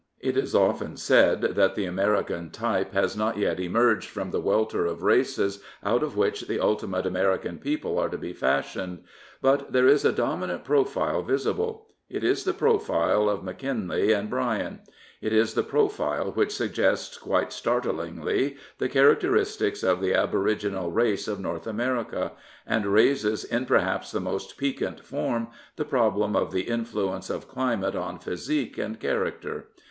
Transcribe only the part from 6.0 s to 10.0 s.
of which the ultimate American people are to be fashioned. But there